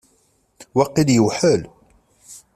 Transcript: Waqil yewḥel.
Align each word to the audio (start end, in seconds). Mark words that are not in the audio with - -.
Waqil 0.77 1.09
yewḥel. 1.15 1.61